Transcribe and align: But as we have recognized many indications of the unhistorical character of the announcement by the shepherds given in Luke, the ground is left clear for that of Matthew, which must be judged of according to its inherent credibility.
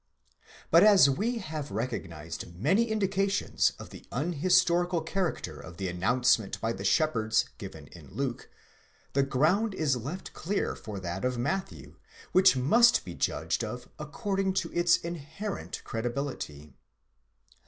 But 0.71 0.81
as 0.83 1.11
we 1.11 1.37
have 1.37 1.69
recognized 1.69 2.55
many 2.55 2.85
indications 2.89 3.73
of 3.77 3.91
the 3.91 4.03
unhistorical 4.11 5.01
character 5.01 5.59
of 5.59 5.77
the 5.77 5.87
announcement 5.89 6.59
by 6.59 6.73
the 6.73 6.83
shepherds 6.83 7.45
given 7.59 7.85
in 7.89 8.09
Luke, 8.11 8.49
the 9.13 9.21
ground 9.21 9.75
is 9.75 9.95
left 9.95 10.33
clear 10.33 10.75
for 10.75 10.99
that 10.99 11.23
of 11.23 11.37
Matthew, 11.37 11.97
which 12.31 12.57
must 12.57 13.05
be 13.05 13.13
judged 13.13 13.63
of 13.63 13.89
according 13.99 14.53
to 14.55 14.73
its 14.73 14.97
inherent 14.97 15.83
credibility. 15.83 16.73